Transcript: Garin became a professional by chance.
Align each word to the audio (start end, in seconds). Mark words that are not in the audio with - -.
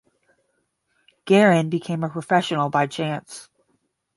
Garin 1.27 1.69
became 1.69 2.03
a 2.03 2.09
professional 2.09 2.71
by 2.71 2.87
chance. 2.87 3.49